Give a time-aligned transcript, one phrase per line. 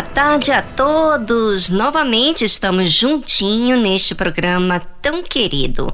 [0.00, 1.68] Boa tarde a todos!
[1.68, 5.92] Novamente estamos juntinho neste programa tão querido.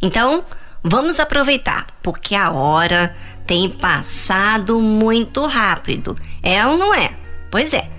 [0.00, 0.42] Então,
[0.82, 3.14] vamos aproveitar, porque a hora
[3.46, 6.16] tem passado muito rápido.
[6.42, 7.10] É ou não é?
[7.50, 7.90] Pois é.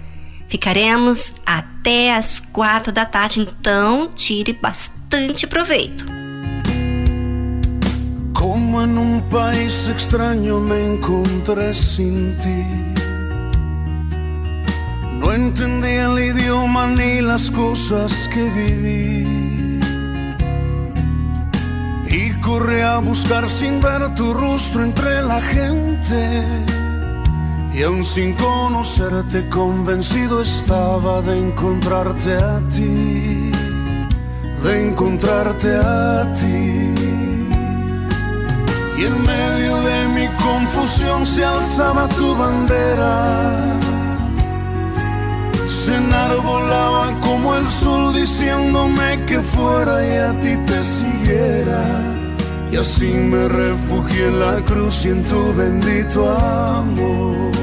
[0.47, 6.03] Ficaremos até as quatro da tarde, então tire bastante proveito.
[8.33, 12.92] Como en un país extraño me encontré sin ti.
[15.23, 19.79] No entendía el idioma ni las cosas que viví.
[22.09, 26.43] Y corrí a buscar sin ver tu rostro entre la gente.
[27.73, 33.49] Y aún sin conocerte, convencido estaba de encontrarte a ti,
[34.61, 36.95] de encontrarte a ti.
[38.99, 43.92] Y en medio de mi confusión se alzaba tu bandera.
[45.67, 51.81] Se enarbolaba como el sol diciéndome que fuera y a ti te siguiera.
[52.71, 57.62] Y así me refugié en la cruz y en tu bendito amor.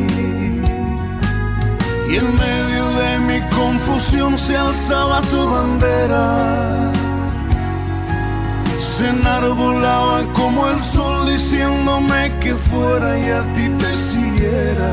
[2.11, 6.91] Y en medio de mi confusión se alzaba tu bandera.
[8.77, 14.91] Se enarbolaba como el sol diciéndome que fuera y a ti te siguiera.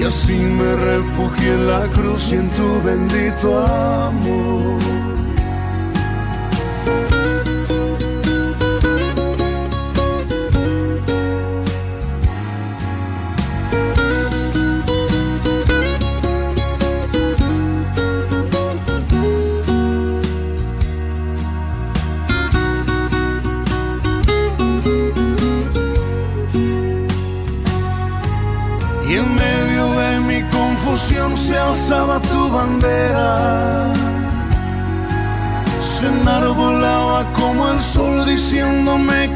[0.00, 4.95] Y así me refugié en la cruz y en tu bendito amor.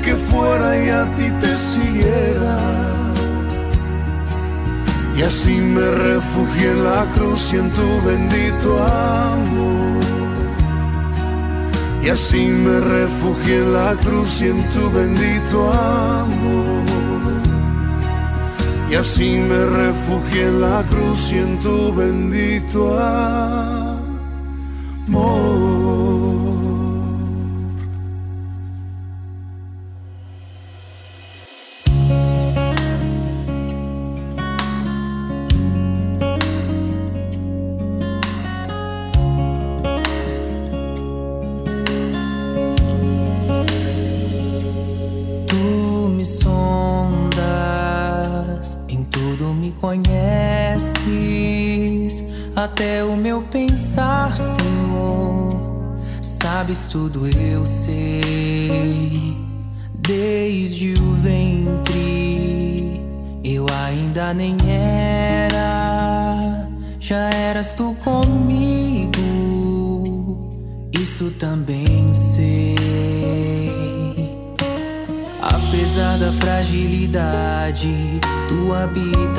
[0.02, 2.58] Que fuera y a ti te siguiera.
[5.17, 10.00] Y así me refugié en la cruz y en tu bendito amor.
[12.02, 16.85] Y así me refugié en la cruz y en tu bendito amor.
[18.91, 22.99] Y así me refugié en la cruz y en tu bendito
[25.06, 25.69] amor.
[56.91, 59.37] Tudo, eu sei.
[59.95, 63.01] Desde o ventre,
[63.45, 66.69] eu ainda nem era.
[66.99, 69.13] Já eras tu comigo,
[70.93, 72.75] isso também sei.
[75.41, 79.30] Apesar da fragilidade, tu habitas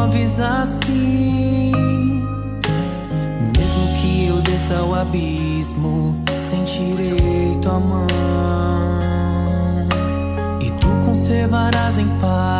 [0.00, 1.72] moves assim.
[3.56, 6.16] Mesmo que eu desça ao abismo,
[6.50, 8.06] sentirei tua mão.
[10.60, 12.59] E tu conservarás em paz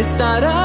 [0.00, 0.59] Estará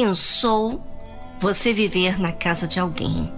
[0.00, 0.82] pensou
[1.38, 3.30] você viver na casa de alguém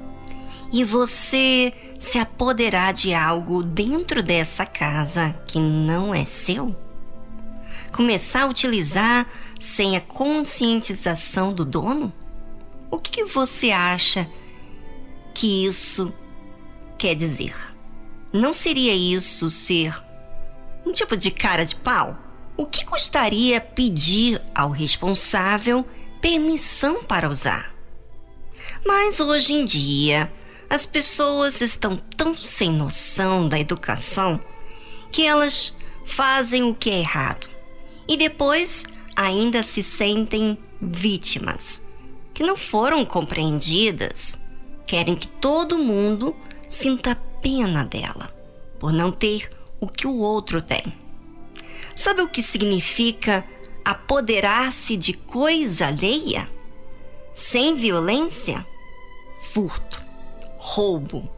[0.73, 6.75] e você se apoderar de algo dentro dessa casa que não é seu?
[7.93, 9.27] Começar a utilizar
[9.59, 12.13] sem a conscientização do dono?
[12.89, 14.31] O que você acha
[15.35, 16.15] que isso
[16.97, 17.57] quer dizer?
[18.33, 20.01] Não seria isso ser
[20.87, 22.17] um tipo de cara de pau?
[22.57, 25.85] O que custaria pedir ao responsável
[26.23, 27.75] permissão para usar?
[28.87, 30.33] Mas hoje em dia,
[30.71, 34.41] as pessoas estão tão sem noção da educação
[35.11, 35.77] que elas
[36.07, 37.49] fazem o que é errado
[38.09, 41.85] e depois ainda se sentem vítimas,
[42.33, 44.41] que não foram compreendidas,
[44.87, 46.35] querem que todo mundo
[46.69, 48.31] sinta pena dela
[48.79, 49.51] por não ter
[49.81, 50.95] o que o outro tem.
[51.95, 53.45] Sabe o que significa
[53.85, 56.49] apoderar-se de coisa alheia?
[57.33, 58.67] Sem violência?
[59.53, 60.03] Furto,
[60.59, 61.29] roubo.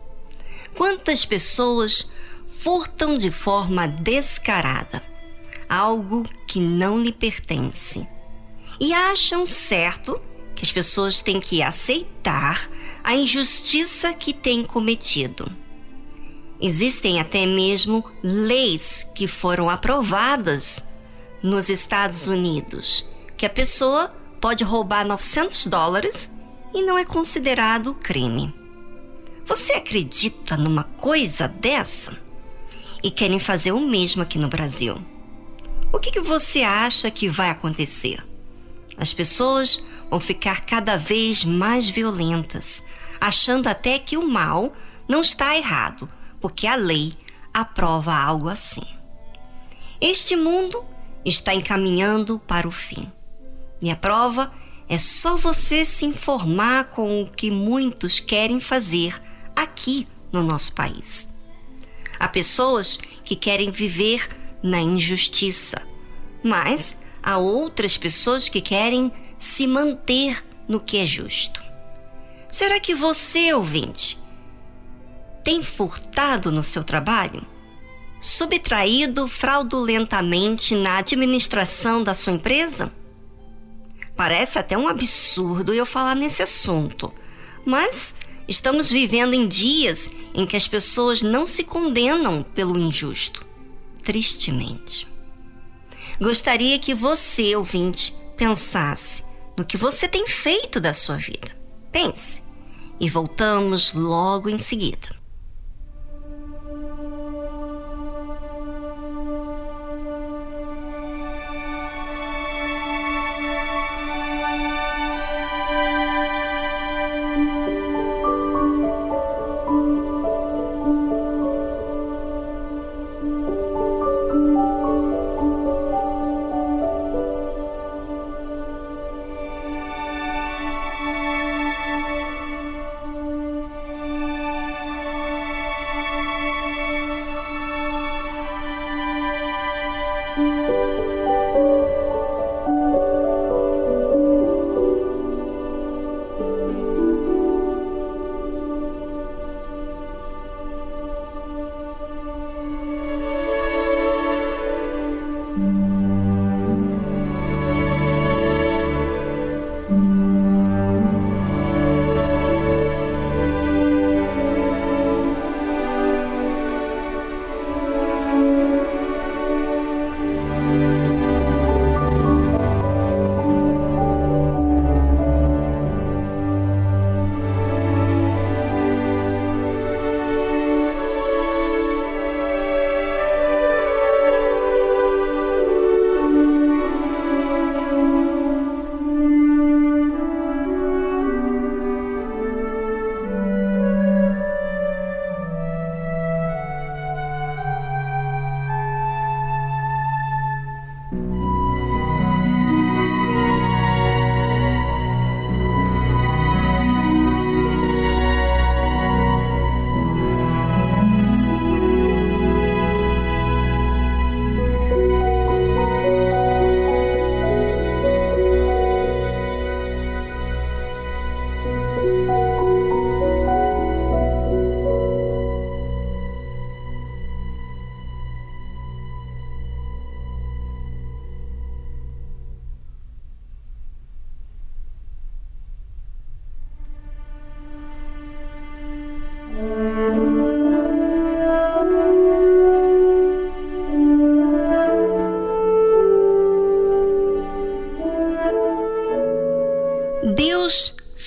[0.77, 2.11] Quantas pessoas
[2.49, 5.03] furtam de forma descarada
[5.69, 8.07] algo que não lhe pertence
[8.81, 10.21] e acham certo
[10.55, 12.69] que as pessoas têm que aceitar
[13.03, 15.51] a injustiça que têm cometido.
[16.61, 20.85] Existem até mesmo leis que foram aprovadas
[21.45, 24.11] nos Estados Unidos que a pessoa
[24.41, 26.33] pode roubar 900 dólares
[26.73, 28.55] e não é considerado crime.
[29.47, 32.17] Você acredita numa coisa dessa?
[33.03, 34.97] E querem fazer o mesmo aqui no Brasil.
[35.93, 38.25] O que, que você acha que vai acontecer?
[38.97, 42.83] As pessoas vão ficar cada vez mais violentas,
[43.21, 44.73] achando até que o mal
[45.07, 46.09] não está errado,
[46.41, 47.13] porque a lei
[47.53, 48.87] aprova algo assim.
[50.01, 50.83] Este mundo
[51.25, 53.11] está encaminhando para o fim.
[53.81, 54.53] E a prova
[54.89, 59.21] é só você se informar com o que muitos querem fazer
[59.57, 61.29] aqui no nosso país.
[62.19, 64.29] Há pessoas que querem viver
[64.63, 65.81] na injustiça,
[66.43, 71.63] mas há outras pessoas que querem se manter no que é justo.
[72.49, 74.19] Será que você, ouvinte,
[75.43, 77.47] tem furtado no seu trabalho?
[78.25, 82.91] Subtraído fraudulentamente na administração da sua empresa?
[84.17, 87.13] Parece até um absurdo eu falar nesse assunto,
[87.67, 88.17] mas
[88.49, 93.45] estamos vivendo em dias em que as pessoas não se condenam pelo injusto.
[94.03, 95.07] Tristemente.
[96.19, 99.23] Gostaria que você, ouvinte, pensasse
[99.55, 101.55] no que você tem feito da sua vida.
[101.93, 102.43] Pense.
[102.99, 105.14] E voltamos logo em seguida.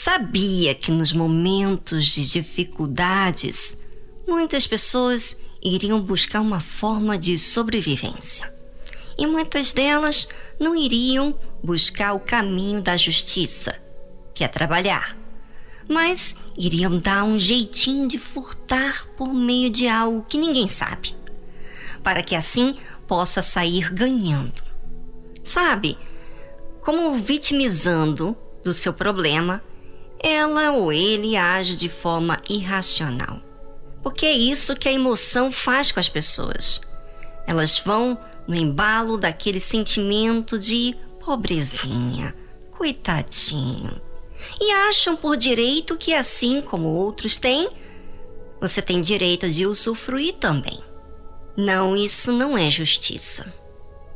[0.10, 3.78] Sabia que nos momentos de dificuldades,
[4.26, 8.50] muitas pessoas iriam buscar uma forma de sobrevivência.
[9.18, 10.26] E muitas delas
[10.58, 13.78] não iriam buscar o caminho da justiça,
[14.34, 15.18] que é trabalhar,
[15.90, 21.14] mas iriam dar um jeitinho de furtar por meio de algo que ninguém sabe,
[22.02, 24.64] para que assim possa sair ganhando.
[25.44, 25.98] Sabe,
[26.80, 29.62] como vitimizando do seu problema,
[30.20, 33.42] ela ou ele age de forma irracional.
[34.02, 36.82] Porque é isso que a emoção faz com as pessoas.
[37.46, 42.34] Elas vão no embalo daquele sentimento de pobrezinha,
[42.72, 44.01] coitadinho.
[44.62, 47.70] E acham por direito que, assim como outros têm,
[48.62, 50.80] você tem direito de usufruir também.
[51.56, 53.51] Não, isso não é justiça.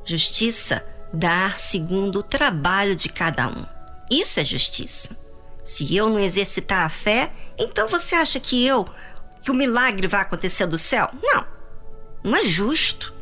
[0.06, 3.66] Justiça dar segundo o trabalho de cada um.
[4.10, 5.18] Isso é justiça.
[5.64, 8.88] Se eu não exercitar a fé, então você acha que eu,
[9.44, 11.10] que o milagre vai acontecer do céu?
[11.22, 11.46] Não.
[12.24, 13.14] Não é justo.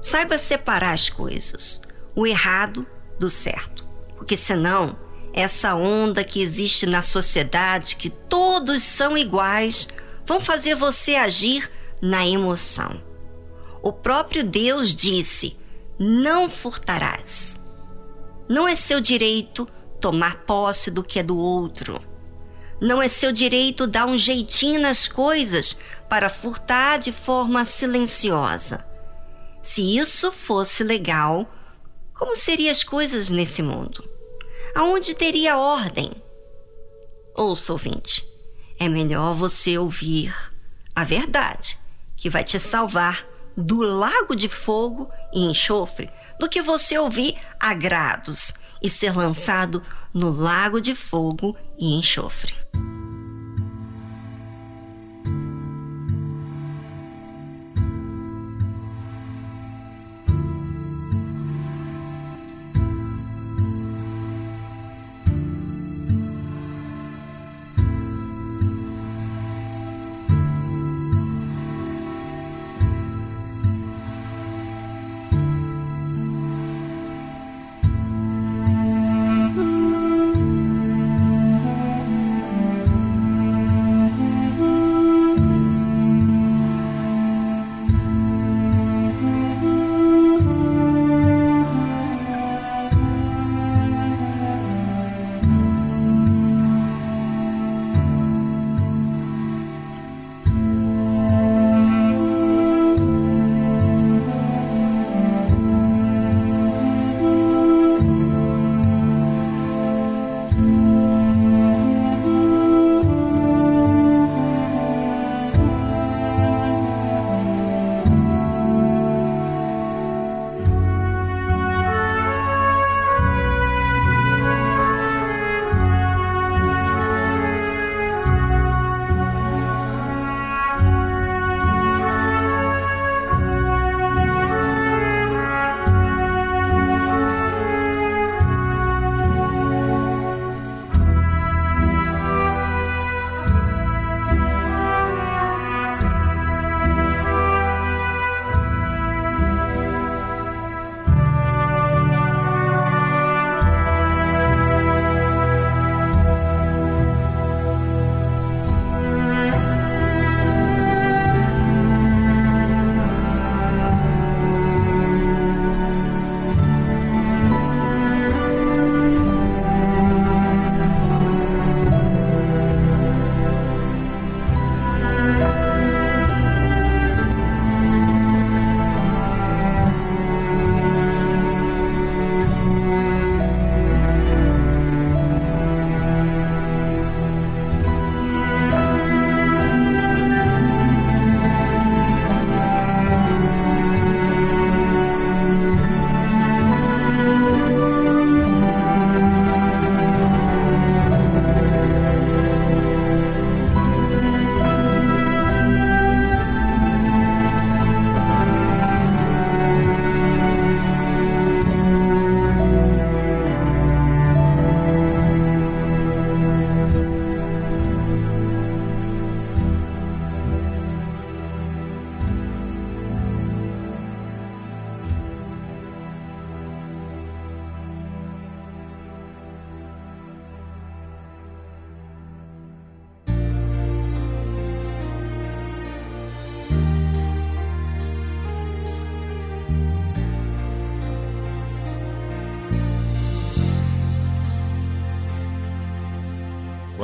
[0.00, 1.80] Saiba separar as coisas,
[2.14, 2.86] o errado
[3.18, 3.86] do certo.
[4.16, 4.96] Porque senão,
[5.32, 9.88] essa onda que existe na sociedade, que todos são iguais,
[10.26, 13.02] vão fazer você agir na emoção.
[13.82, 15.56] O próprio Deus disse:
[15.98, 17.60] não furtarás.
[18.48, 19.68] Não é seu direito
[20.00, 22.00] tomar posse do que é do outro.
[22.80, 25.76] Não é seu direito dar um jeitinho nas coisas
[26.08, 28.86] para furtar de forma silenciosa.
[29.60, 31.50] Se isso fosse legal,
[32.14, 34.08] como seriam as coisas nesse mundo?
[34.74, 36.12] Aonde teria ordem?
[37.34, 38.24] Ouça, ouvinte,
[38.78, 40.34] é melhor você ouvir
[40.94, 41.78] a verdade,
[42.16, 46.08] que vai te salvar do lago de fogo e enxofre
[46.38, 52.57] do que você ouvir agrados e ser lançado no lago de fogo e enxofre.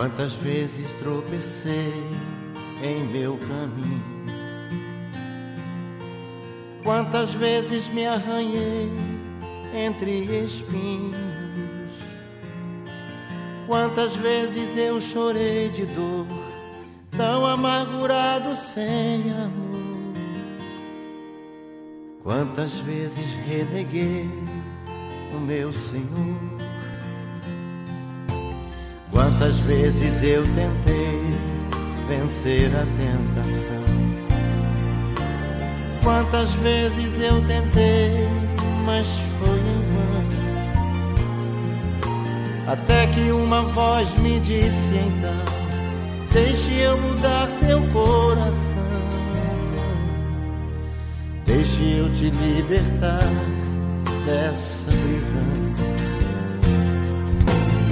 [0.05, 1.95] Quantas vezes tropecei
[2.83, 4.05] em meu caminho,
[6.83, 8.91] quantas vezes me arranhei
[9.75, 10.11] entre
[10.45, 11.17] espinhos,
[13.67, 16.27] quantas vezes eu chorei de dor,
[17.17, 20.13] tão amargurado sem amor,
[22.23, 24.29] quantas vezes reneguei
[25.35, 26.74] o meu Senhor
[29.15, 31.23] Quantas vezes eu tentei
[32.09, 33.85] vencer a tentação?
[36.03, 38.27] Quantas vezes eu tentei,
[38.85, 40.25] mas foi em vão.
[42.67, 45.45] Até que uma voz me disse então:
[46.33, 48.83] Deixe eu mudar teu coração.
[51.47, 53.31] Deixe eu te libertar
[54.27, 56.24] dessa prisão.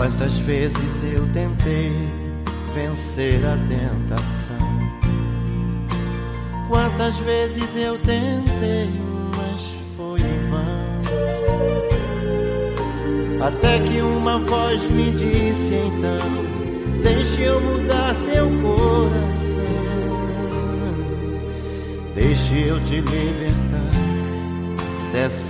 [0.00, 1.92] Quantas vezes eu tentei
[2.74, 4.56] vencer a tentação?
[6.68, 8.88] Quantas vezes eu tentei,
[9.36, 11.02] mas foi em vão.
[13.46, 16.46] Até que uma voz me disse então:
[17.02, 19.60] Deixe eu mudar teu coração,
[22.14, 23.92] deixe eu te libertar
[25.12, 25.49] dessa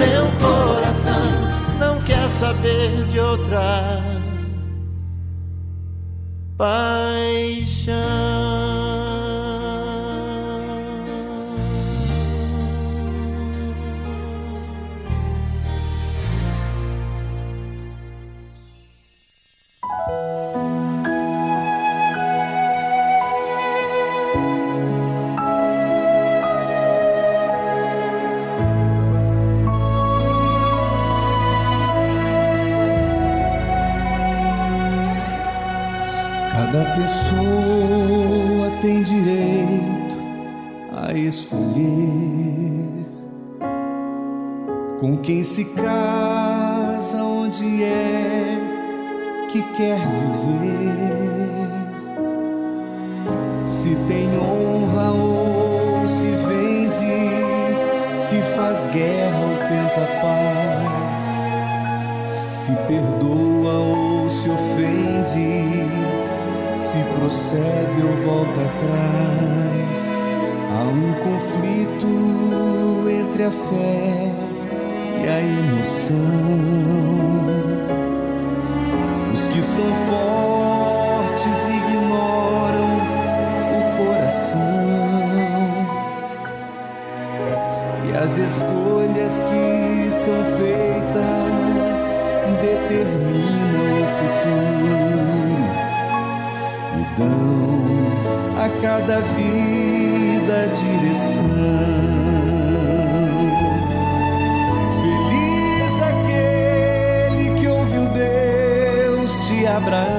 [0.00, 1.30] Meu coração
[1.78, 4.00] não quer saber de outra
[6.56, 8.00] paixão.
[36.96, 40.18] Pessoa tem direito
[40.92, 41.90] a escolher
[44.98, 48.58] com quem se casa, onde é
[49.50, 51.00] que quer viver.
[53.66, 61.24] Se tem honra ou se vende, se faz guerra ou tenta paz,
[62.50, 66.19] se perdoa ou se ofende
[66.90, 69.98] se prossegue ou volta atrás.
[70.72, 72.10] Há um conflito
[73.08, 74.34] entre a fé
[75.22, 76.16] e a emoção.
[79.32, 82.90] Os que são fortes ignoram
[83.78, 84.58] o coração
[88.04, 92.04] e as escolhas que são feitas
[92.60, 95.09] determinam o futuro
[98.56, 101.44] a cada vida direção.
[105.02, 110.09] Feliz aquele que ouviu Deus de Abraão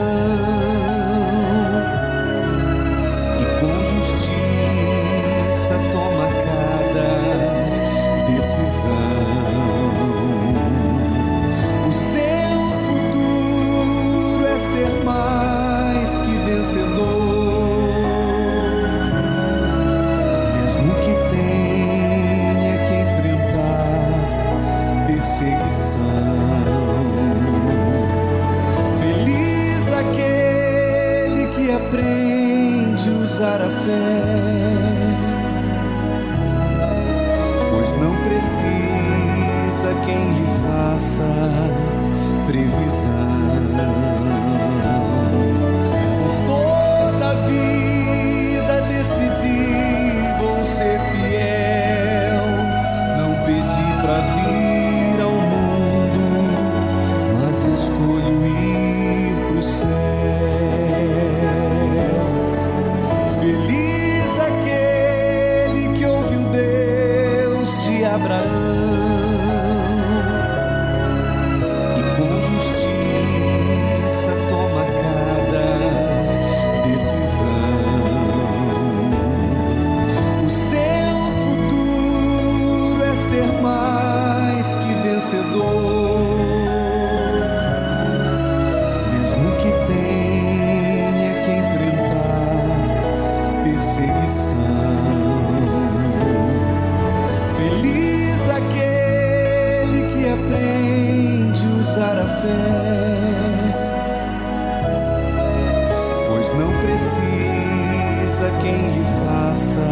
[106.57, 109.87] não precisa quem lhe faça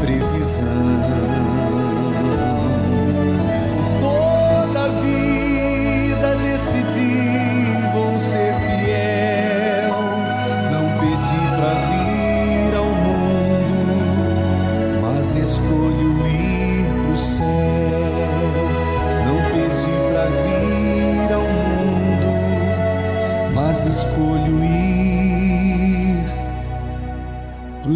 [0.00, 2.07] previsão.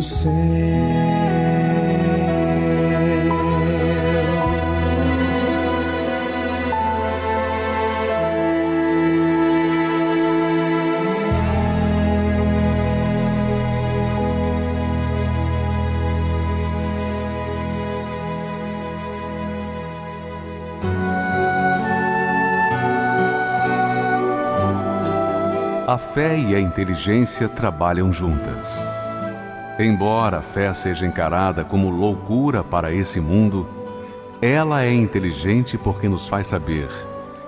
[0.02, 0.32] Céu.
[25.92, 28.78] A fé e a inteligência trabalham juntas.
[29.82, 33.68] Embora a fé seja encarada como loucura para esse mundo,
[34.40, 36.88] ela é inteligente porque nos faz saber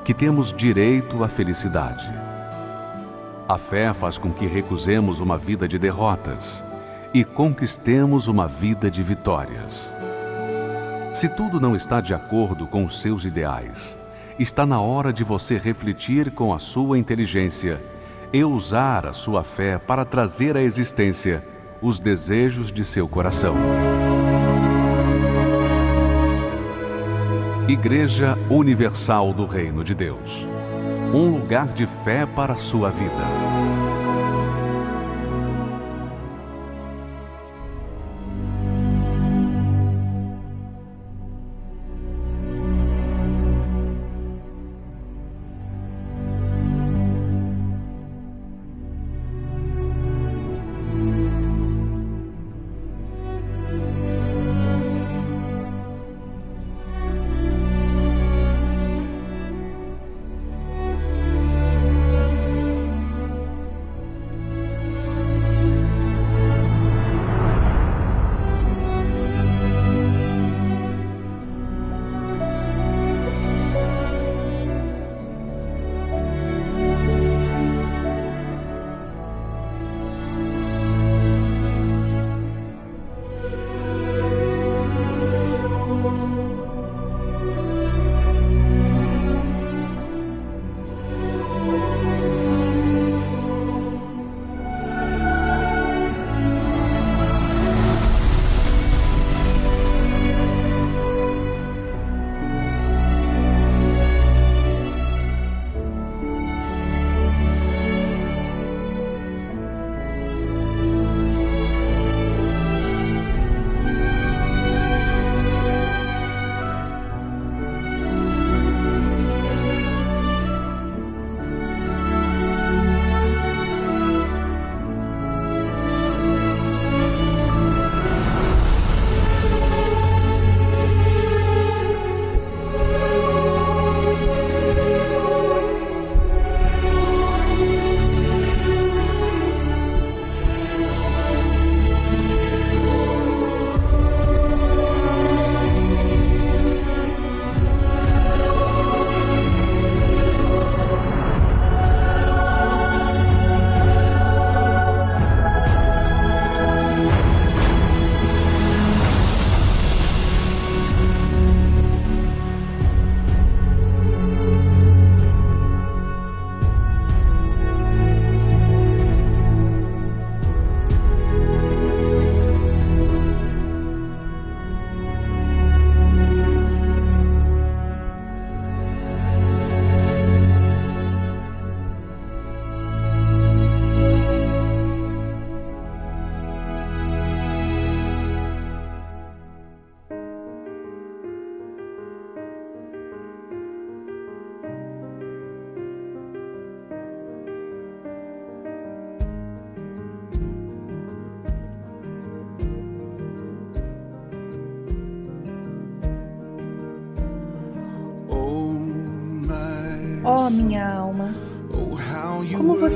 [0.05, 2.13] que temos direito à felicidade.
[3.49, 6.65] A fé faz com que recusemos uma vida de derrotas
[7.13, 9.93] e conquistemos uma vida de vitórias.
[11.15, 13.97] Se tudo não está de acordo com os seus ideais,
[14.41, 17.81] está na hora de você refletir com a sua inteligência
[18.33, 21.54] e usar a sua fé para trazer à existência
[21.85, 23.55] os desejos de seu coração.
[27.69, 30.47] Igreja Universal do Reino de Deus
[31.15, 33.44] um lugar de fé para a sua vida.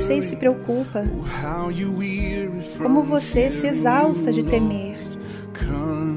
[0.08, 1.04] Você se preocupa,
[2.78, 4.96] como você se exausta de temer,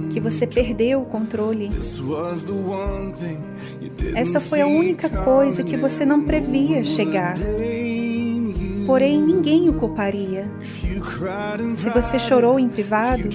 [0.10, 1.70] que você perdeu o controle.
[4.16, 7.36] Essa foi a única coisa que você não previa chegar.
[8.88, 10.50] Porém, ninguém o culparia.
[11.76, 13.30] Se você chorou em privado,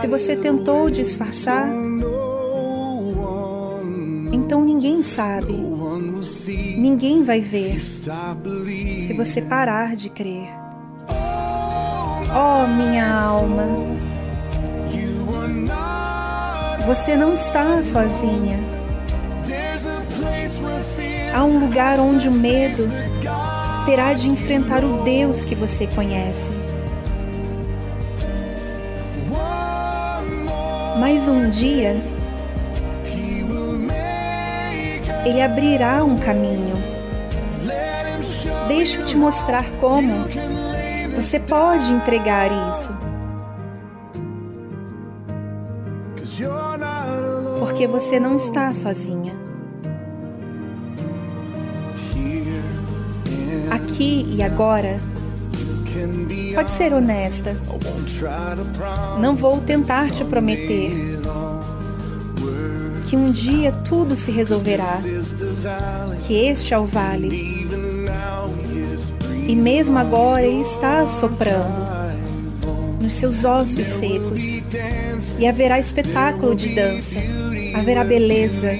[0.00, 1.68] se você tentou disfarçar,
[4.32, 5.54] então ninguém sabe,
[6.48, 10.48] ninguém vai ver se você parar de crer.
[12.30, 13.64] Oh, minha alma,
[16.86, 18.58] você não está sozinha.
[21.34, 22.88] Há um lugar onde o medo
[23.86, 26.50] terá de enfrentar o Deus que você conhece.
[30.98, 31.96] Mas um dia,
[35.24, 36.76] Ele abrirá um caminho.
[38.68, 40.12] Deixa eu te mostrar como
[41.14, 42.96] você pode entregar isso.
[47.58, 49.34] Porque você não está sozinha.
[53.70, 55.00] Aqui e agora,
[56.54, 57.56] pode ser honesta.
[59.18, 61.17] Não vou tentar te prometer
[63.08, 65.00] que um dia tudo se resolverá,
[66.26, 67.66] que este é o vale.
[69.46, 71.88] E mesmo agora ele está soprando
[73.00, 74.56] nos seus ossos secos,
[75.38, 77.16] e haverá espetáculo de dança,
[77.74, 78.72] haverá beleza,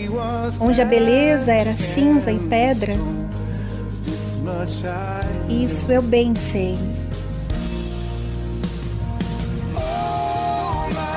[0.60, 2.92] onde a beleza era cinza e pedra.
[5.48, 6.76] Isso eu bem sei.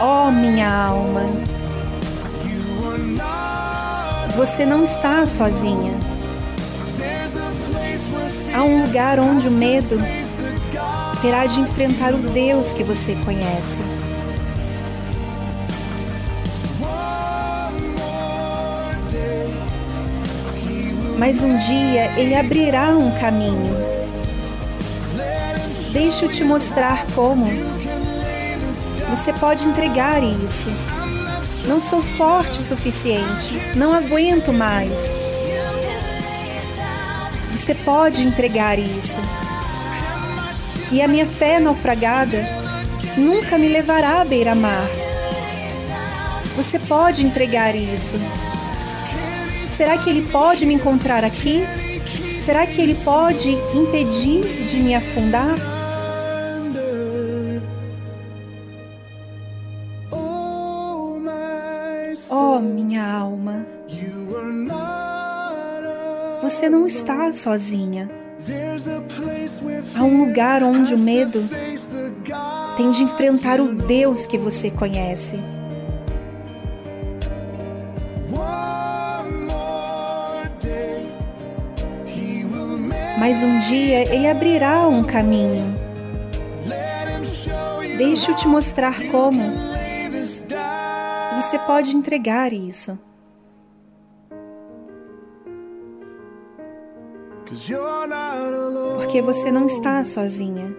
[0.01, 1.25] Oh, minha alma,
[4.35, 5.93] você não está sozinha.
[8.53, 9.97] Há um lugar onde o medo
[11.21, 13.79] terá de enfrentar o Deus que você conhece.
[21.17, 23.75] Mas um dia ele abrirá um caminho.
[25.91, 27.45] Deixa eu te mostrar como.
[29.09, 30.69] Você pode entregar isso.
[31.67, 33.59] Não sou forte o suficiente.
[33.75, 35.11] Não aguento mais.
[37.51, 39.19] Você pode entregar isso.
[40.91, 42.43] E a minha fé naufragada
[43.17, 44.87] nunca me levará à beira-mar.
[46.55, 48.15] Você pode entregar isso.
[49.69, 51.63] Será que ele pode me encontrar aqui?
[52.39, 55.55] Será que ele pode impedir de me afundar?
[62.61, 63.65] Minha alma,
[66.41, 68.09] você não está sozinha.
[69.95, 71.47] Há um lugar onde o medo
[72.75, 75.39] tem de enfrentar o Deus que você conhece.
[83.19, 85.75] Mas um dia ele abrirá um caminho.
[87.97, 89.70] Deixa eu te mostrar como.
[91.51, 92.97] Você pode entregar isso.
[98.95, 100.73] Porque você não está sozinha.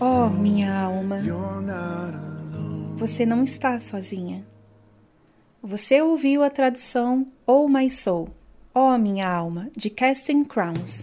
[0.00, 1.20] Oh, minha alma,
[2.96, 4.44] você não está sozinha.
[5.62, 8.28] Você ouviu a tradução Oh Soul,
[8.74, 11.02] Oh Minha Alma, de Casting Crowns.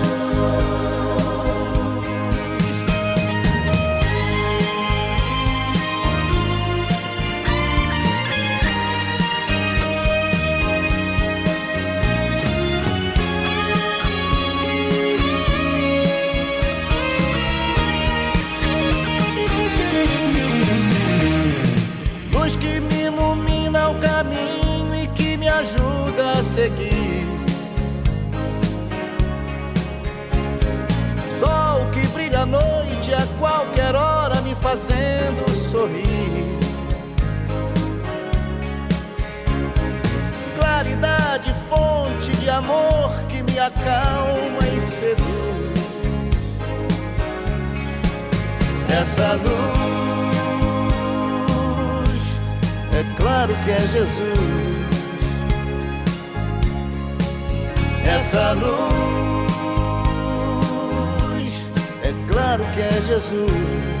[34.61, 36.59] Fazendo sorrir.
[40.57, 45.81] Claridade, fonte de amor que me acalma e seduz.
[48.89, 49.51] Essa luz,
[52.93, 54.41] é claro que é Jesus.
[58.05, 59.01] Essa luz
[62.31, 64.00] claro que é Jesus.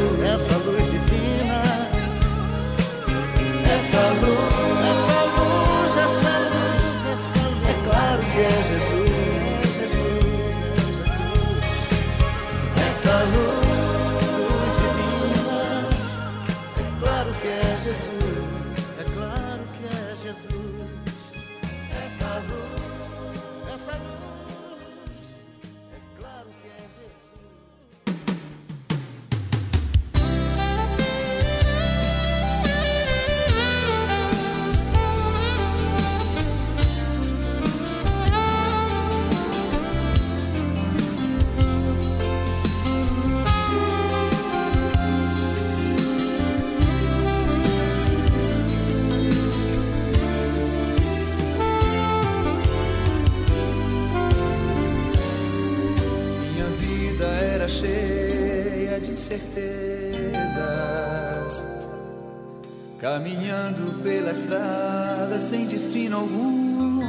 [63.11, 67.01] caminhando pela estrada sem destino algum,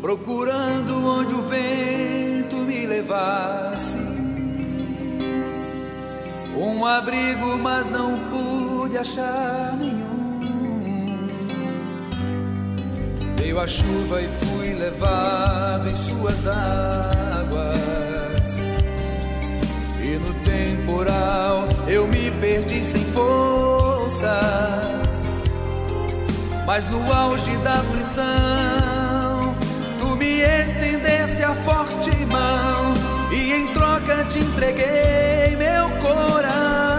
[0.00, 3.98] procurando onde o vento me levasse.
[6.56, 10.40] Um abrigo, mas não pude achar nenhum.
[13.36, 17.74] Veio a chuva e fui levado em suas águas
[20.02, 24.34] e no temporal eu me perdi sem forças.
[26.66, 28.24] Mas no auge da aflição,
[30.00, 32.94] tu me estendeste a forte mão
[33.32, 36.93] e em troca te entreguei meu coração.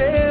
[0.00, 0.29] say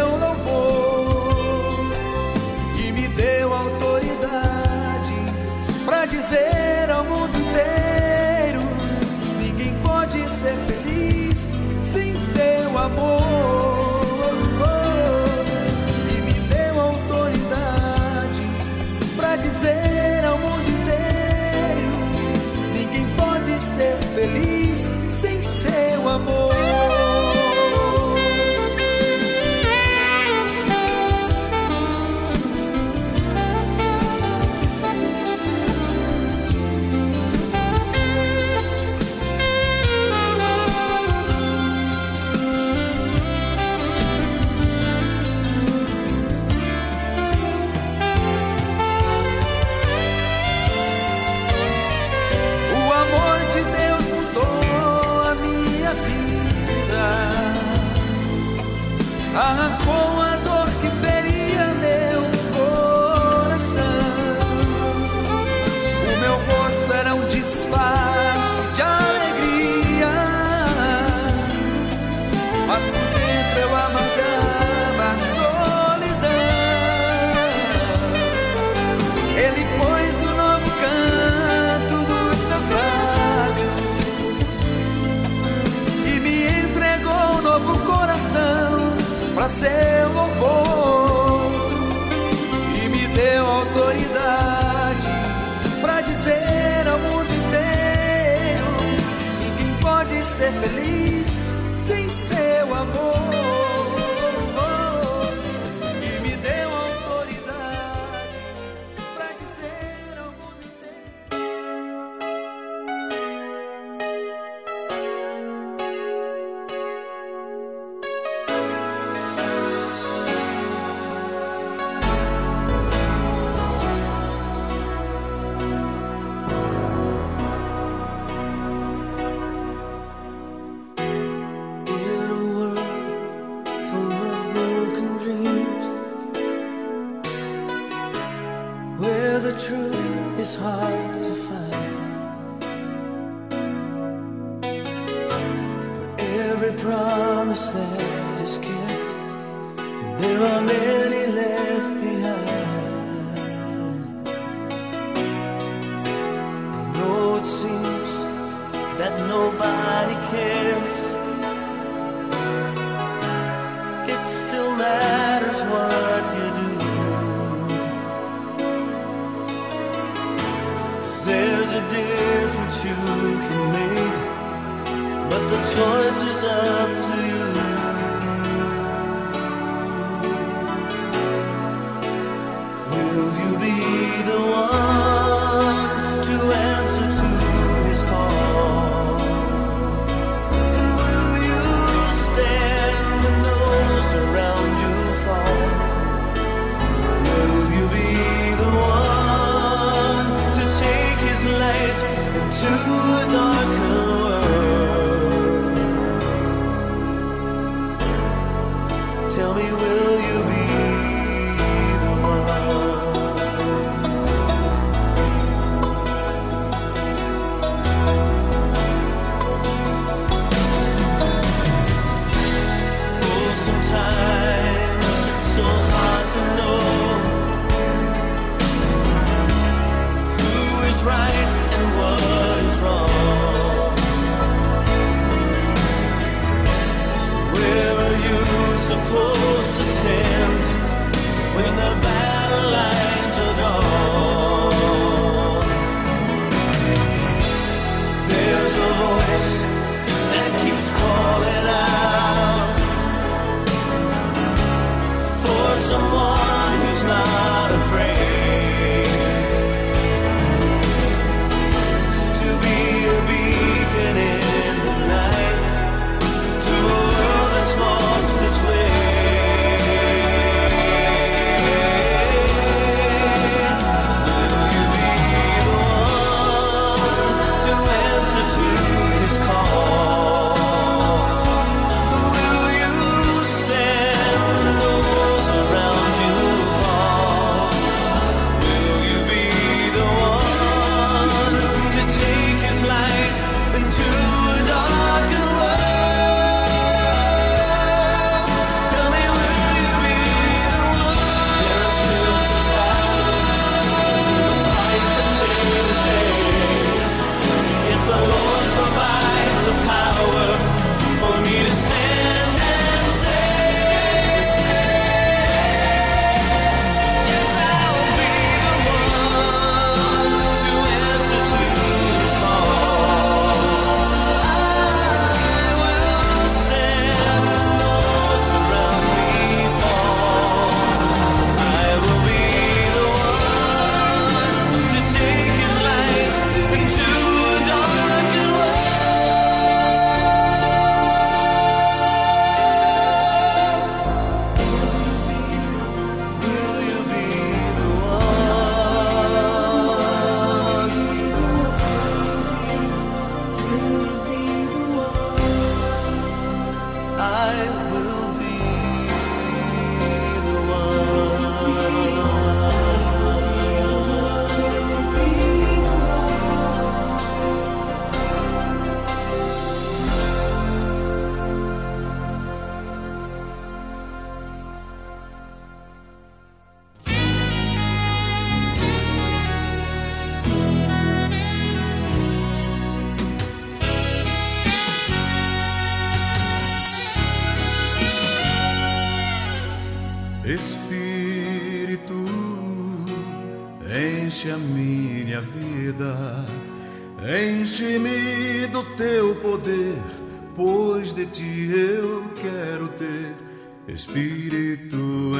[404.69, 405.31] Espírito,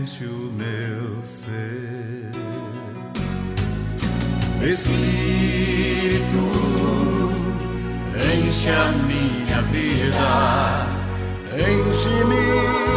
[0.00, 2.30] enche o meu ser.
[4.62, 6.22] Espírito,
[8.16, 10.86] enche a minha vida,
[11.54, 12.46] enche-me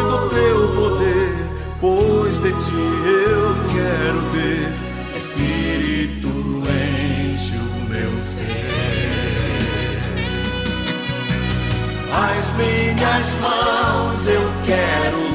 [0.09, 1.35] do teu poder
[1.81, 2.85] pois de ti
[3.27, 4.71] eu quero ter.
[5.17, 6.29] Espírito,
[6.71, 8.45] enche o meu ser.
[12.13, 15.34] As minhas mãos eu quero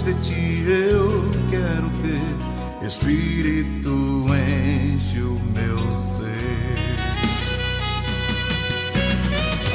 [0.00, 2.86] pois de ti eu quero ter.
[2.86, 6.78] Espírito, enche o meu ser.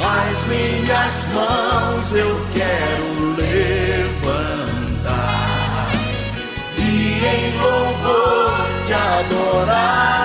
[0.04, 3.36] As minhas mãos eu quero
[4.20, 5.12] levantar
[6.78, 6.82] e
[7.26, 8.54] em louvor
[8.86, 10.25] te adorar.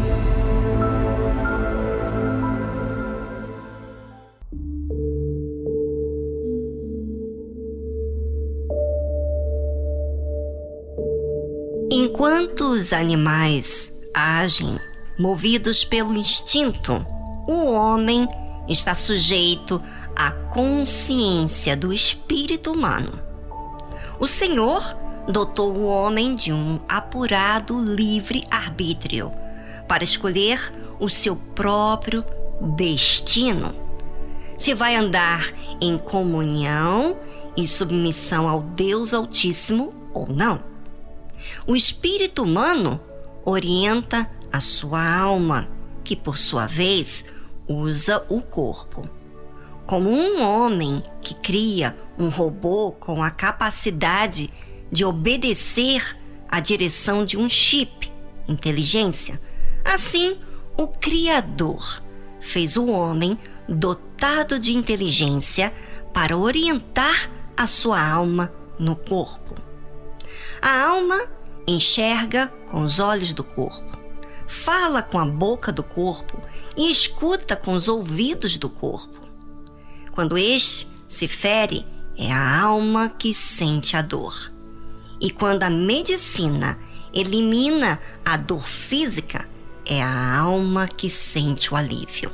[12.71, 14.79] Os animais agem
[15.19, 17.05] movidos pelo instinto,
[17.45, 18.25] o homem
[18.67, 19.81] está sujeito
[20.15, 23.19] à consciência do espírito humano.
[24.19, 24.81] O Senhor
[25.27, 29.31] dotou o homem de um apurado livre arbítrio
[29.85, 32.23] para escolher o seu próprio
[32.77, 33.75] destino.
[34.57, 35.51] Se vai andar
[35.81, 37.17] em comunhão
[37.57, 40.70] e submissão ao Deus Altíssimo ou não.
[41.67, 42.99] O espírito humano
[43.45, 45.69] orienta a sua alma,
[46.03, 47.25] que por sua vez
[47.67, 49.07] usa o corpo.
[49.85, 54.49] Como um homem que cria um robô com a capacidade
[54.91, 58.11] de obedecer à direção de um chip,
[58.47, 59.39] inteligência,
[59.83, 60.37] assim
[60.77, 62.01] o Criador
[62.39, 63.37] fez o homem
[63.67, 65.73] dotado de inteligência
[66.13, 69.55] para orientar a sua alma no corpo.
[70.61, 71.27] A alma
[71.67, 73.97] enxerga com os olhos do corpo,
[74.47, 76.39] fala com a boca do corpo
[76.75, 79.21] e escuta com os ouvidos do corpo.
[80.11, 81.85] Quando este se fere,
[82.17, 84.51] é a alma que sente a dor.
[85.19, 86.77] E quando a medicina
[87.13, 89.47] elimina a dor física,
[89.85, 92.31] é a alma que sente o alívio.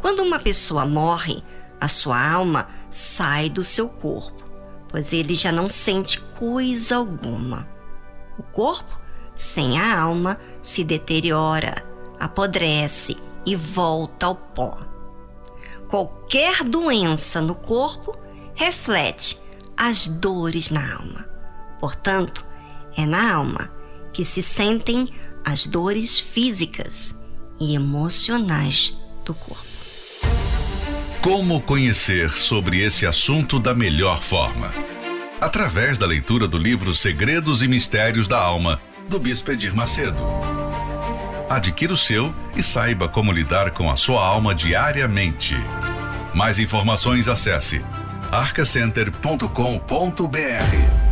[0.00, 1.42] Quando uma pessoa morre,
[1.80, 4.44] a sua alma sai do seu corpo,
[4.88, 7.68] pois ele já não sente coisa alguma.
[8.38, 8.96] O corpo,
[9.34, 11.84] sem a alma, se deteriora,
[12.18, 14.78] apodrece e volta ao pó.
[15.88, 18.16] Qualquer doença no corpo
[18.54, 19.40] reflete
[19.76, 21.26] as dores na alma.
[21.80, 22.44] Portanto,
[22.96, 23.70] é na alma
[24.12, 25.08] que se sentem
[25.44, 27.18] as dores físicas
[27.60, 29.66] e emocionais do corpo.
[31.22, 34.72] Como conhecer sobre esse assunto da melhor forma?
[35.40, 40.20] Através da leitura do livro Segredos e Mistérios da Alma, do Bispo Edir Macedo.
[41.48, 45.54] Adquira o seu e saiba como lidar com a sua alma diariamente.
[46.34, 47.84] Mais informações acesse
[48.32, 51.07] arcacenter.com.br.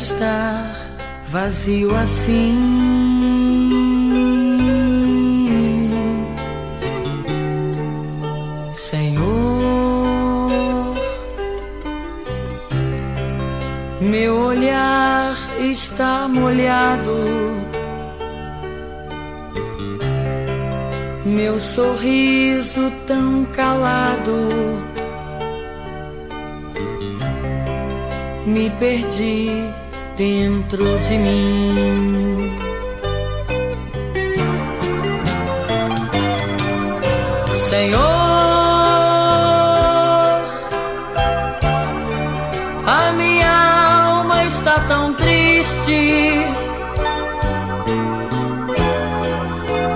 [0.00, 0.74] estar
[1.28, 2.90] vazio assim.
[15.70, 17.16] está molhado.
[21.24, 24.32] Meu sorriso tão calado.
[28.46, 29.64] Me perdi
[30.20, 32.50] dentro de mim.
[37.56, 38.10] Senhor.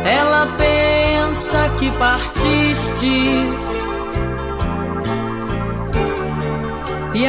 [0.06, 3.63] Ela pensa que partiste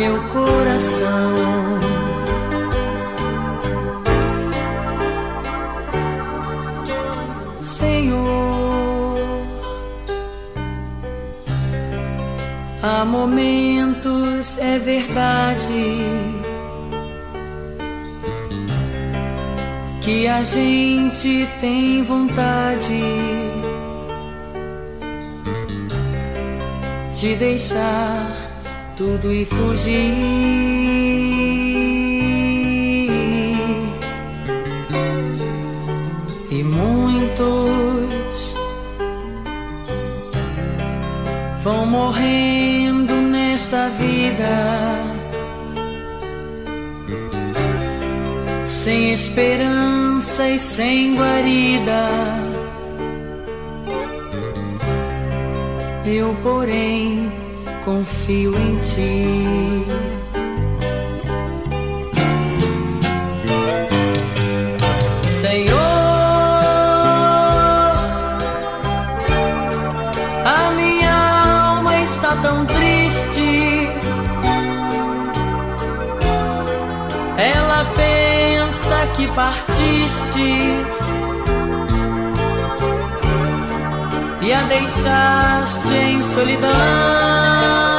[0.00, 1.34] meu coração.
[7.60, 9.18] Senhor,
[12.82, 15.98] há momentos, é verdade.
[20.00, 23.02] Que a gente tem vontade
[27.12, 28.29] de deixar
[29.00, 30.12] tudo e fugir.
[36.50, 38.56] E muitos
[41.64, 44.56] vão morrendo nesta vida.
[48.66, 52.06] Sem esperança e sem guarida.
[56.04, 57.39] Eu, porém,
[57.84, 59.84] confio em ti.
[65.40, 65.78] Senhor,
[70.44, 73.88] a minha alma está tão triste.
[77.38, 80.79] Ela pensa que partistes
[84.70, 87.89] deixaste em solidão.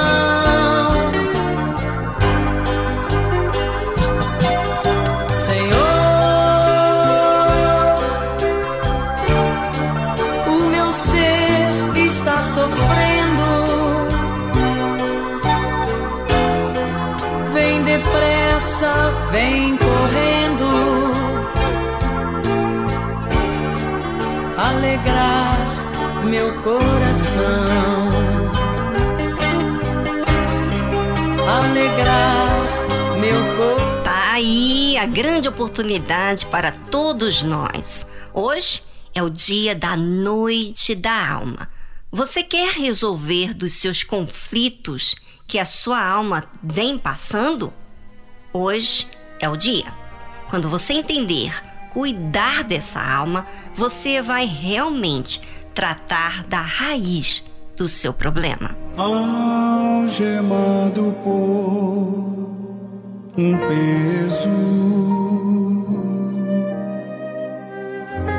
[26.63, 28.09] Coração.
[31.47, 32.47] Alegrar
[33.19, 34.03] meu coração.
[34.03, 38.07] Tá aí a grande oportunidade para todos nós.
[38.33, 38.83] Hoje
[39.13, 41.67] é o dia da noite da alma.
[42.11, 45.15] Você quer resolver dos seus conflitos
[45.47, 47.73] que a sua alma vem passando?
[48.53, 49.07] Hoje
[49.39, 49.91] é o dia.
[50.49, 51.53] Quando você entender
[51.91, 55.41] cuidar dessa alma, você vai realmente
[55.73, 57.43] tratar da raiz
[57.75, 58.75] do seu problema.
[58.97, 62.51] Algemado por
[63.37, 64.49] um peso.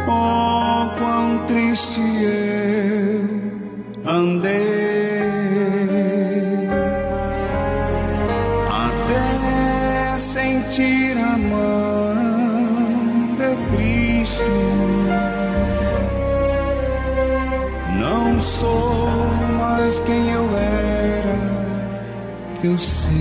[0.09, 4.72] Oh, quão triste eu andei.
[22.67, 23.13] Eu sei.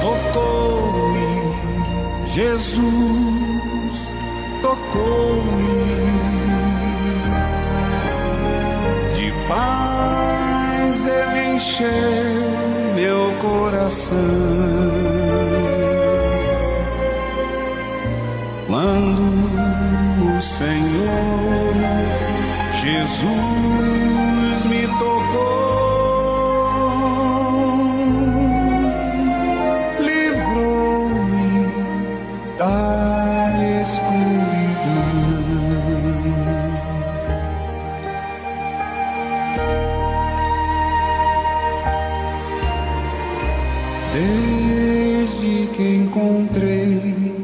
[0.00, 1.28] Tocou-me,
[2.26, 2.82] Jesus,
[4.62, 5.86] tocou-me.
[9.14, 12.46] De paz ele encheu
[12.94, 15.25] meu coração.
[44.16, 47.34] Desde que encontrei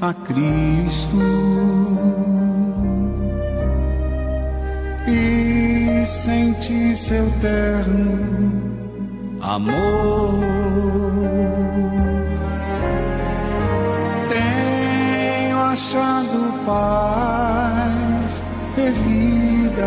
[0.00, 1.16] a Cristo
[5.06, 8.72] e senti seu terno
[9.40, 10.34] amor.
[14.28, 18.44] Tenho achado paz
[18.76, 19.86] e vida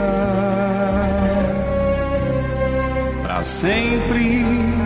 [3.21, 4.78] para sempre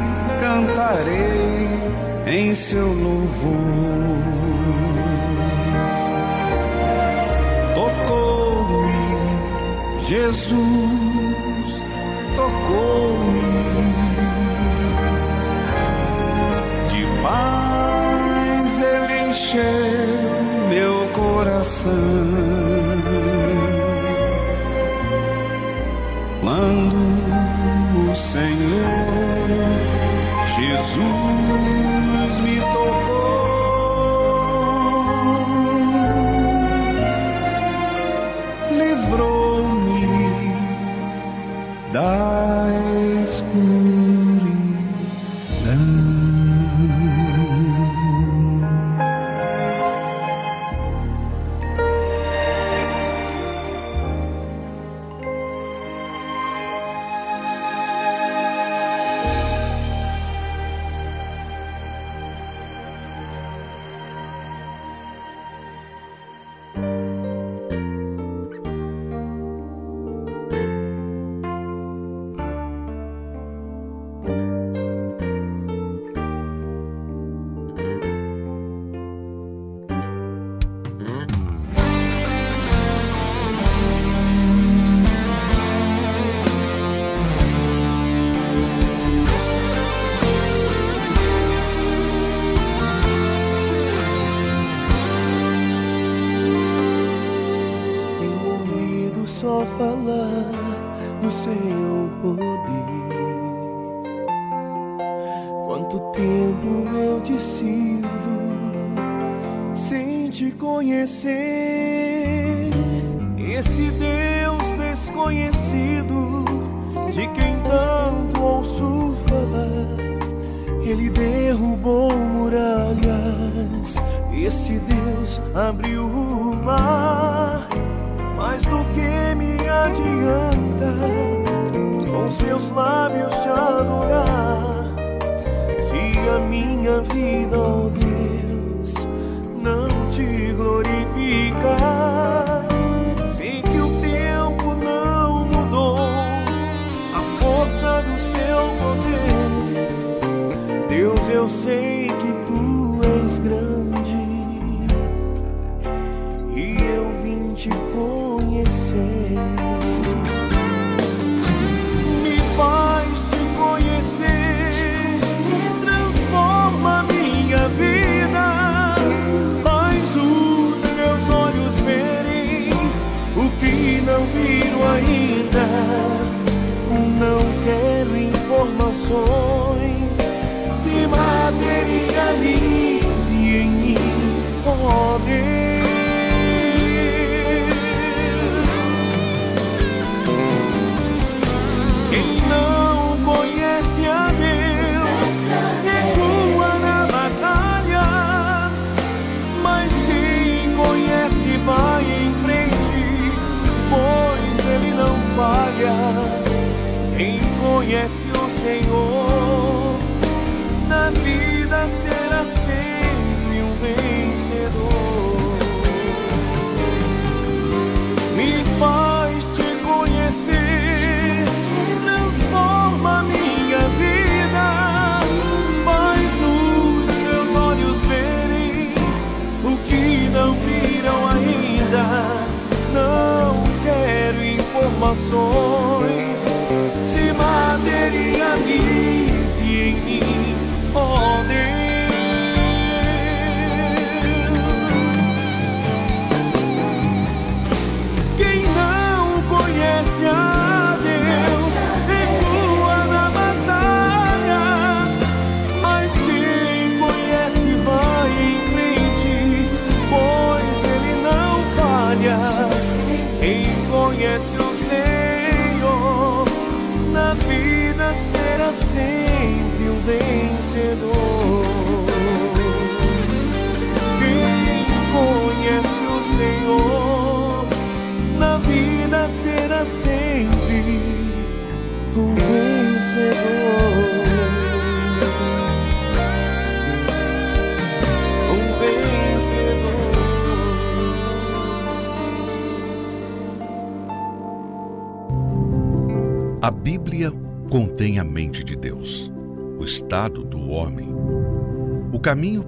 [0.43, 1.69] cantarei
[2.27, 4.23] em seu louvor.
[10.05, 11.73] Jesus
[12.35, 13.41] tocou-me
[16.91, 19.63] de paz, ele encheu
[20.69, 21.91] meu coração.
[26.41, 29.02] Quando o Senhor
[30.55, 32.02] Jesus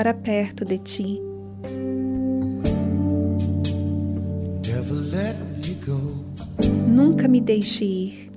[0.00, 1.20] Para perto de ti.
[6.88, 8.32] Nunca me deixe ir.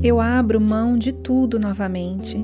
[0.00, 2.36] Eu abro mão de tudo novamente.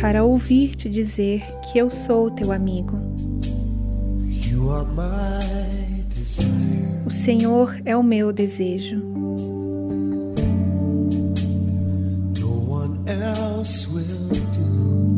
[0.00, 3.07] Para ouvir-te dizer que eu sou teu amigo.
[7.28, 9.02] Senhor é o meu desejo.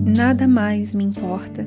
[0.04, 1.64] Nada mais me importa.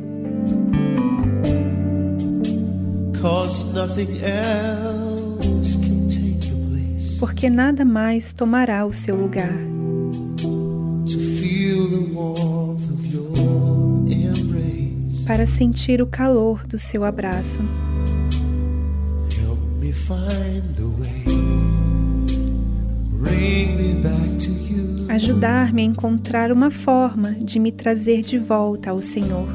[7.22, 9.58] Porque nada mais tomará o seu lugar.
[15.26, 17.62] Para sentir o calor do seu abraço.
[25.08, 29.48] Ajudar-me a encontrar uma forma de me trazer de volta ao Senhor.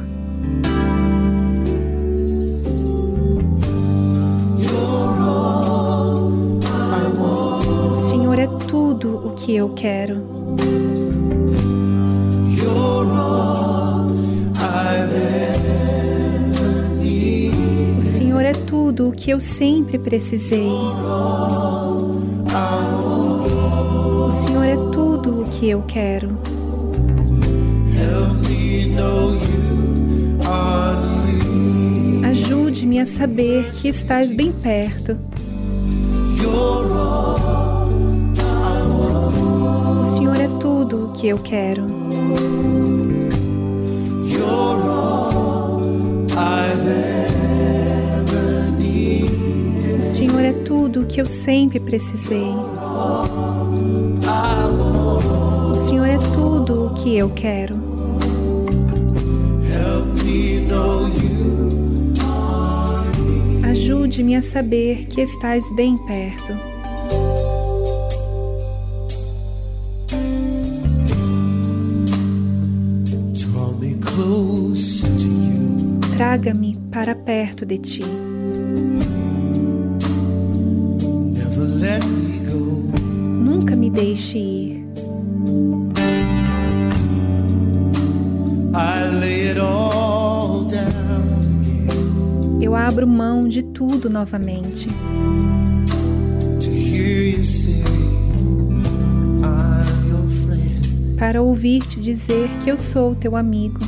[7.92, 10.24] O Senhor é tudo o que eu quero.
[18.68, 20.68] Tudo o que eu sempre precisei.
[24.26, 26.36] O Senhor é tudo o que eu quero.
[32.30, 35.16] Ajude-me a saber que estás bem perto.
[40.00, 41.86] O Senhor é tudo o que eu quero.
[50.98, 52.52] Tudo o que eu sempre precisei.
[55.70, 57.76] O Senhor é tudo o que eu quero.
[63.70, 66.52] Ajude-me a saber que estás bem perto.
[76.16, 78.38] Traga-me para perto de ti.
[93.78, 94.88] Tudo novamente.
[101.16, 103.78] Para ouvir-te dizer que eu sou teu amigo.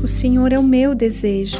[0.00, 1.58] O Senhor é o meu desejo.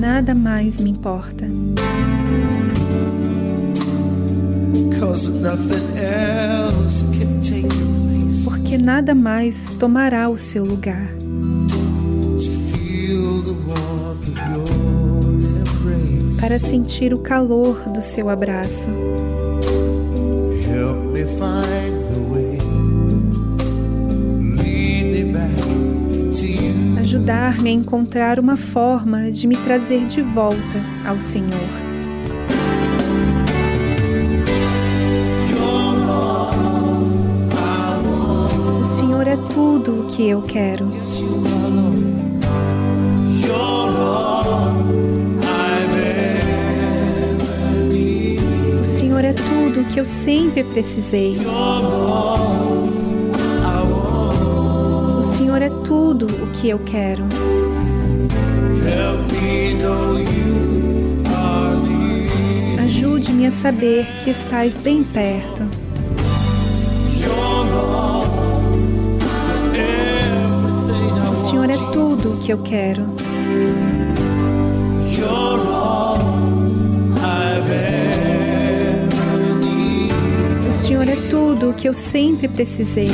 [0.00, 1.46] Nada mais me importa.
[4.72, 5.00] Porque
[8.86, 11.08] nada mais tomará o seu lugar.
[16.40, 18.86] Para sentir o calor do seu abraço.
[27.00, 30.56] Ajudar-me a encontrar uma forma de me trazer de volta
[31.04, 31.85] ao Senhor.
[40.16, 40.86] Que eu quero.
[48.80, 51.36] O Senhor é tudo o que eu sempre precisei.
[55.20, 57.24] O Senhor é tudo o que eu quero.
[62.82, 65.85] Ajude-me a saber que estás bem perto.
[72.26, 73.02] Tudo o que eu quero.
[80.68, 83.10] O Senhor é tudo o que eu sempre precisei.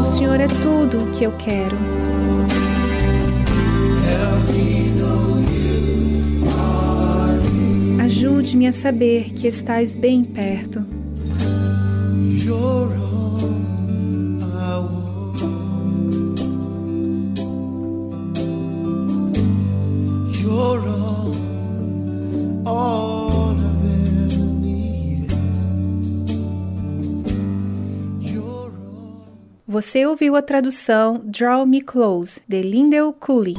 [0.00, 1.76] O Senhor é tudo o que eu quero.
[8.04, 10.99] Ajude-me a saber que estás bem perto.
[29.90, 33.56] Você ouviu a tradução Draw Me Close, de Lindell Cooley.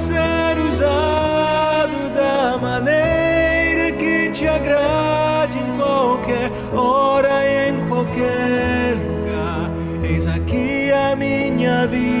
[0.00, 9.70] Ser usado da maneira que te agrade em qualquer hora e em qualquer lugar.
[10.02, 12.19] Eis aqui a minha vida,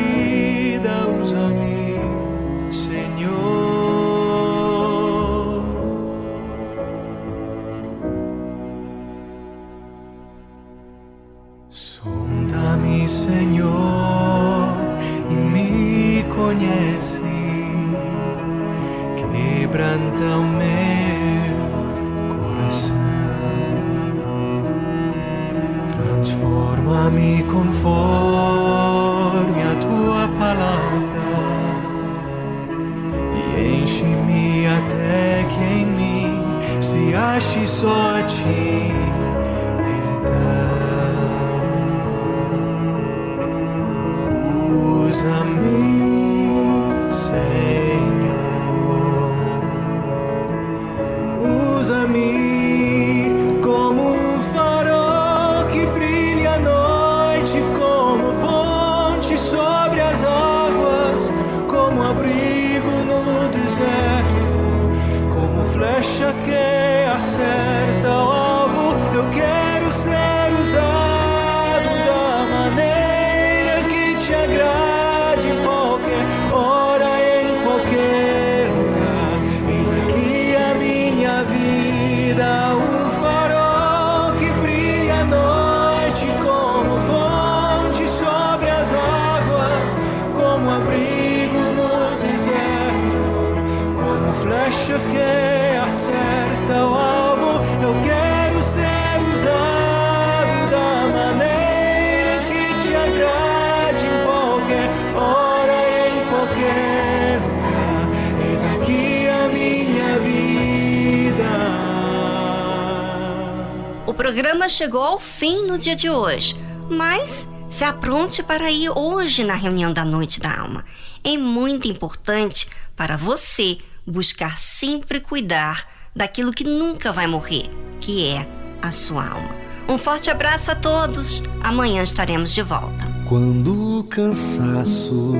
[114.50, 116.56] programa chegou ao fim no dia de hoje,
[116.88, 120.84] mas se apronte para ir hoje na reunião da Noite da Alma.
[121.22, 122.66] É muito importante
[122.96, 125.86] para você buscar sempre cuidar
[126.16, 127.70] daquilo que nunca vai morrer,
[128.00, 128.44] que é
[128.82, 129.54] a sua alma.
[129.88, 131.44] Um forte abraço a todos.
[131.62, 133.06] Amanhã estaremos de volta.
[133.28, 135.34] Quando o cansaço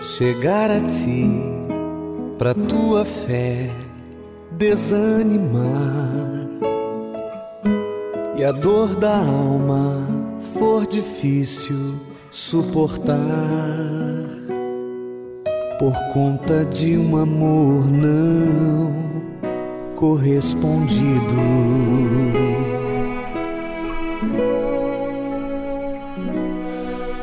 [0.00, 1.28] chegar a ti,
[2.38, 3.70] pra tua fé
[4.52, 6.45] desanimar
[8.38, 10.06] e a dor da alma
[10.54, 11.94] for difícil
[12.30, 13.16] suportar
[15.78, 18.94] por conta de um amor não
[19.94, 21.34] correspondido.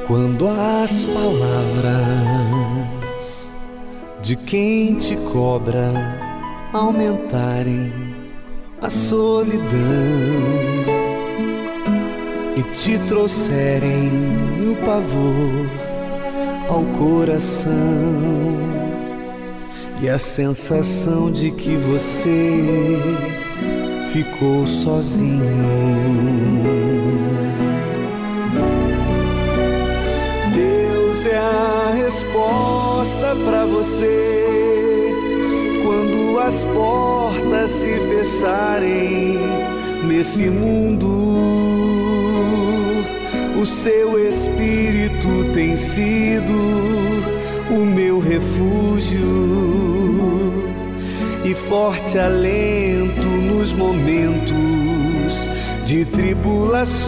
[0.08, 1.94] Quando as palavras
[4.22, 5.92] de quem te cobra
[6.74, 7.94] aumentarem
[8.82, 9.62] a solidão
[12.56, 14.12] e te trouxerem
[14.72, 15.70] o pavor
[16.70, 17.74] ao coração
[20.02, 23.00] e a sensação de que você
[24.12, 25.44] ficou sozinho.
[30.54, 35.12] Deus é a resposta para você
[35.84, 39.40] quando as portas se fecharem
[40.06, 41.73] nesse mundo.
[43.64, 46.54] O seu espírito tem sido
[47.72, 49.22] o meu refúgio
[51.46, 55.50] e forte alento nos momentos
[55.86, 57.06] de tribulações.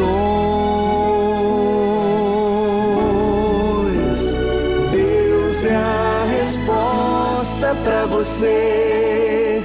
[4.94, 9.62] Deus é a resposta para você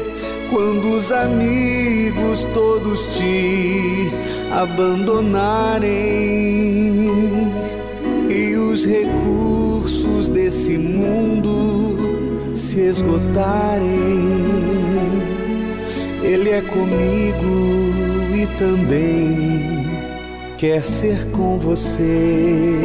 [0.50, 4.09] quando os amigos todos te
[4.50, 5.88] abandonarem
[8.28, 13.88] e os recursos desse mundo se esgotarem.
[16.22, 17.90] Ele é comigo
[18.34, 19.86] e também
[20.58, 22.78] quer ser com você.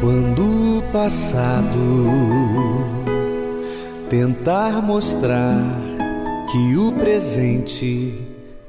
[0.00, 1.80] Quando o passado
[4.08, 5.85] tentar mostrar
[6.50, 8.14] que o presente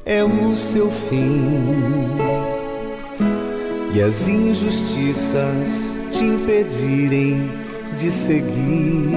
[0.05, 1.61] é o seu fim
[3.93, 7.51] e as injustiças te impedirem
[7.95, 9.11] de seguir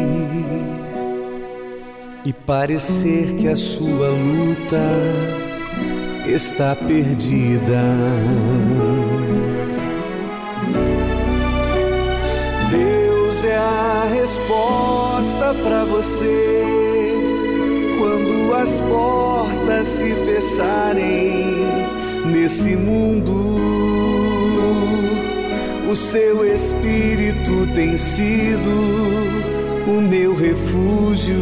[2.25, 4.91] e parecer que a sua luta
[6.27, 7.83] está perdida.
[12.71, 16.90] Deus é a resposta para você
[18.55, 21.55] as portas se fecharem
[22.27, 23.51] nesse mundo.
[25.91, 28.71] O seu espírito tem sido
[29.87, 31.41] o meu refúgio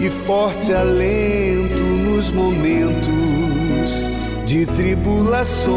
[0.00, 4.10] e forte alento nos momentos
[4.44, 5.76] de tribulações.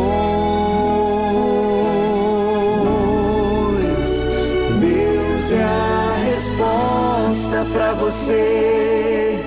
[4.80, 9.38] Deus é a resposta para você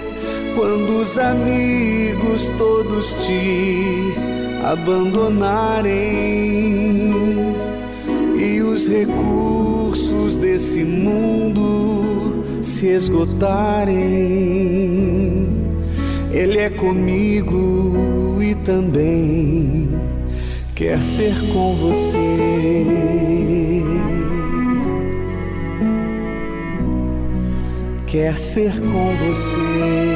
[0.54, 4.14] quando os amigos todos te
[4.64, 5.92] abandonarem
[8.38, 13.96] e os recursos desse mundo se esgotarem.
[16.32, 19.90] Ele é comigo e também
[20.74, 23.12] quer ser com você.
[28.12, 30.11] Quer ser com você.